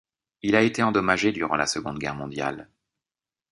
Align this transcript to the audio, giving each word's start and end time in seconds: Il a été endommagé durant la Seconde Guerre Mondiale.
Il 0.41 0.55
a 0.55 0.63
été 0.63 0.81
endommagé 0.81 1.31
durant 1.31 1.55
la 1.55 1.67
Seconde 1.67 1.99
Guerre 1.99 2.15
Mondiale. 2.15 2.67